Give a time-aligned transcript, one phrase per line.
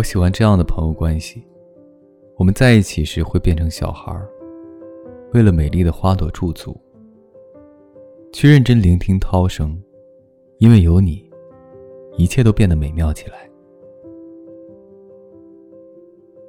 [0.00, 1.46] 我喜欢这样的朋友关系。
[2.38, 4.26] 我们在一起时会变成小孩儿，
[5.34, 6.74] 为了美丽的花朵驻足，
[8.32, 9.78] 去认真聆听涛声，
[10.56, 11.30] 因为有你，
[12.16, 13.46] 一切都变得美妙起来。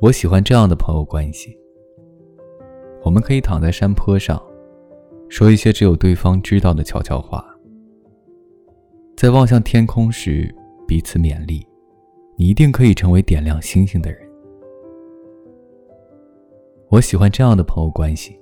[0.00, 1.58] 我喜欢这样的朋友关系。
[3.02, 4.40] 我们可以躺在山坡上，
[5.28, 7.44] 说一些只有对方知道的悄悄话，
[9.16, 10.54] 在望向天空时
[10.86, 11.66] 彼此勉励：
[12.36, 14.20] 你一定可以成为点亮星星的人。
[16.88, 18.38] 我喜欢这样的朋友关系。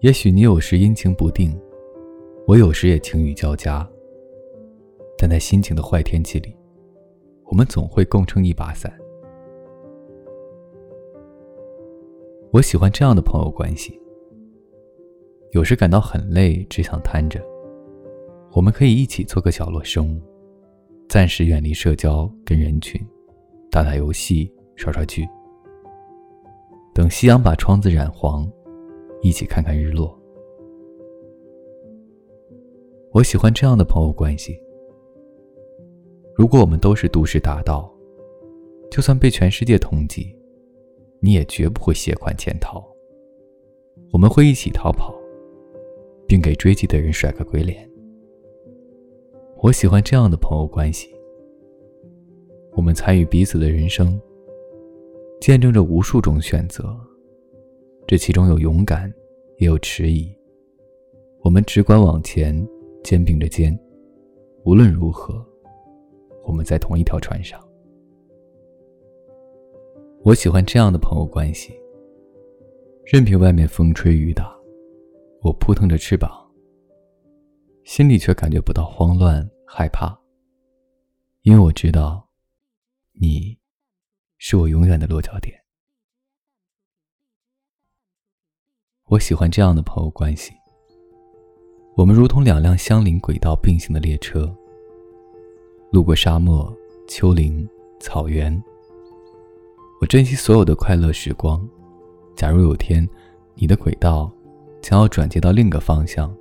[0.00, 1.56] 也许你有时阴晴不定，
[2.46, 3.88] 我有时也晴雨交加。
[5.16, 6.56] 但在心情的坏天气里，
[7.44, 8.92] 我们总会共撑一把伞。
[12.50, 13.98] 我喜欢这样的朋友关系。
[15.52, 17.40] 有时感到很累，只想瘫着，
[18.52, 20.20] 我们可以一起做个角落生物，
[21.12, 22.98] 暂时远离社交跟人群，
[23.70, 25.28] 打打游戏，刷刷剧。
[26.94, 28.50] 等夕阳把窗子染黄，
[29.20, 30.18] 一起看看日落。
[33.10, 34.58] 我喜欢这样的朋友关系。
[36.34, 37.94] 如果我们都是都市大盗，
[38.90, 40.34] 就算被全世界通缉，
[41.20, 42.82] 你也绝不会携款潜逃。
[44.12, 45.14] 我们会一起逃跑，
[46.26, 47.86] 并给追击的人甩个鬼脸。
[49.62, 51.08] 我喜欢这样的朋友关系。
[52.72, 54.20] 我们参与彼此的人生。
[55.40, 56.96] 见证着无数种选择，
[58.06, 59.12] 这其中有勇敢，
[59.58, 60.32] 也有迟疑。
[61.42, 62.64] 我们只管往前，
[63.02, 63.76] 肩并着肩。
[64.64, 65.44] 无论如何，
[66.44, 67.60] 我们在同一条船上。
[70.22, 71.72] 我喜欢这样的朋友关系。
[73.04, 74.56] 任凭外面风吹雨打，
[75.42, 76.30] 我扑腾着翅膀，
[77.82, 80.14] 心里却感觉不到慌乱害怕，
[81.40, 82.28] 因为我知道，
[83.12, 83.58] 你。
[84.36, 85.56] 是我永远的落脚点。
[89.04, 90.52] 我喜欢这样的朋友关系。
[91.96, 94.52] 我们如同两辆相邻轨道并行的列车，
[95.92, 96.76] 路过沙漠、
[97.08, 97.66] 丘陵、
[98.00, 98.60] 草原。
[100.00, 101.64] 我珍惜所有的快乐时光。
[102.34, 103.08] 假如有天，
[103.54, 104.28] 你的轨道
[104.82, 106.36] 将要转接到另一个方向，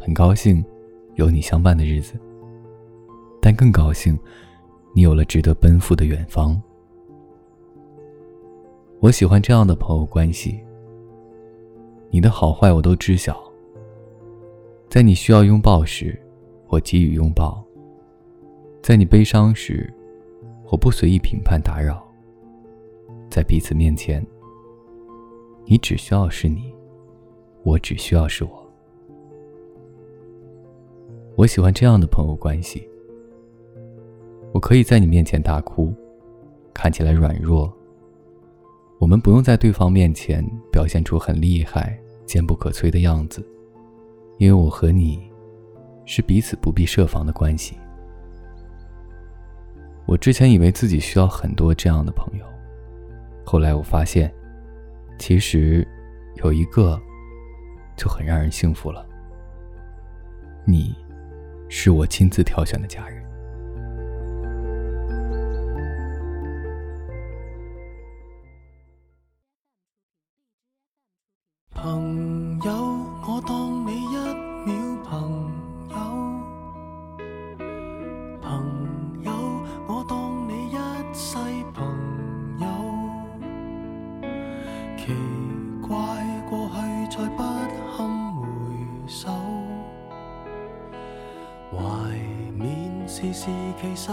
[0.00, 0.62] 很高兴
[1.14, 2.18] 有你相伴的日子，
[3.46, 4.18] 但更高兴
[4.92, 6.60] 你有了值得奔赴的远方。
[8.98, 10.58] 我喜欢这样的朋友关系。
[12.10, 13.40] 你的好坏我都知晓。
[14.88, 16.20] 在你需要拥抱时，
[16.66, 17.64] 我给予拥抱；
[18.82, 19.94] 在你悲伤时，
[20.68, 22.04] 我不随意评判打扰。
[23.30, 24.26] 在彼此面前，
[25.66, 26.74] 你只需要是你，
[27.62, 28.68] 我只需要是我。
[31.36, 32.84] 我喜欢这样的朋友关系。
[34.56, 35.94] 我可以在你面前大哭，
[36.72, 37.70] 看起来软弱。
[38.98, 41.94] 我们不用在对方面前表现出很厉害、
[42.24, 43.46] 坚不可摧的样子，
[44.38, 45.30] 因为我和你
[46.06, 47.76] 是彼此不必设防的关系。
[50.06, 52.46] 我之前以为自己需要很多这样的朋友，
[53.44, 54.32] 后来我发现，
[55.18, 55.86] 其实
[56.36, 56.98] 有一个
[57.94, 59.06] 就很让人幸福了。
[60.64, 60.96] 你，
[61.68, 63.15] 是我亲自挑选的家人。
[93.46, 94.10] 事其实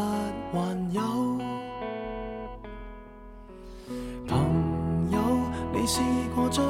[0.51, 0.59] 还
[0.91, 1.01] 有。
[4.27, 5.17] 朋友，
[5.73, 6.01] 你试
[6.35, 6.63] 过将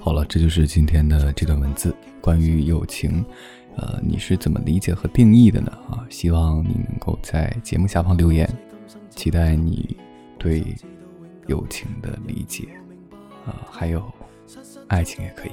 [0.00, 3.24] 好了，这就是今天的这段文字，关于友情，
[3.76, 5.70] 呃，你是怎么理解和定义的呢？
[5.88, 8.48] 啊，希望你能够在节目下方留言，
[9.10, 9.96] 期待你
[10.38, 10.64] 对。
[11.46, 12.68] 友情的理解，
[13.44, 14.00] 啊，还有
[14.86, 15.52] 爱情也可以。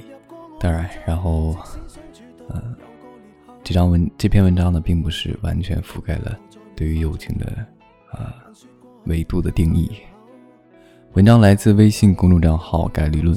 [0.60, 1.56] 当然，然后，
[2.50, 2.76] 嗯，
[3.64, 6.38] 这张文这篇文章呢，并不是完全覆盖了
[6.76, 7.66] 对于友情的
[8.12, 8.32] 啊
[9.06, 9.90] 维度的定义。
[11.14, 13.36] 文章来自微信公众账号“概率论”，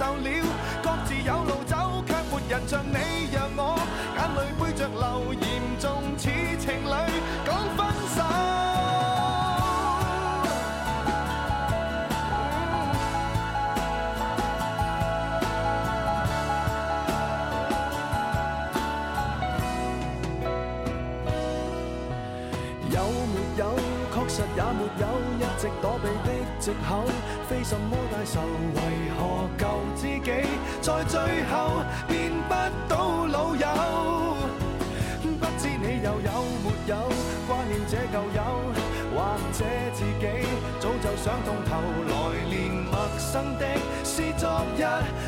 [0.00, 0.30] 受了，
[0.82, 3.76] 各自有路走，却没人像你让我
[4.16, 5.44] 眼泪背着流，严
[5.78, 6.90] 重似情侣
[7.44, 8.18] 讲分手。
[22.88, 22.96] 有
[23.34, 23.62] 没有？
[24.12, 25.04] 确实也没有
[25.38, 26.08] 一直躲避
[26.60, 27.04] 藉口，
[27.48, 28.42] 非什么大仇，
[28.74, 28.80] 为
[29.16, 29.66] 何旧
[29.96, 30.30] 知己
[30.82, 32.54] 在最后变不
[32.86, 33.66] 到老友？
[35.40, 36.30] 不知你又有
[36.62, 36.96] 没有
[37.48, 38.44] 挂念这旧友，
[39.16, 39.16] 或
[39.54, 39.64] 者
[39.94, 40.26] 自己
[40.78, 41.80] 早就想通透，
[42.10, 42.14] 来
[42.46, 43.64] 年陌生的
[44.04, 44.84] 是昨日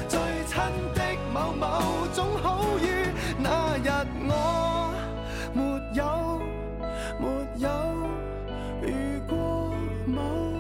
[0.09, 0.61] 最亲
[0.95, 1.01] 的
[1.33, 3.09] 某某，总好于
[3.39, 3.89] 那日
[4.29, 4.95] 我
[5.55, 5.63] 没
[5.95, 6.41] 有
[7.19, 7.27] 没
[7.57, 7.69] 有
[8.87, 9.73] 遇过
[10.07, 10.52] 某。